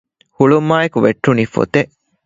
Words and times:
ހުޅުވުމާއިއެކު 0.35 0.97
ވެއްޓުނީ 1.05 1.43
ފޮތެއް 1.53 1.91